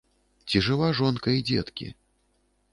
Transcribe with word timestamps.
Цi 0.53 0.61
жыва 0.67 0.89
жонка 1.01 1.37
i 1.37 1.45
дзеткi... 1.53 1.93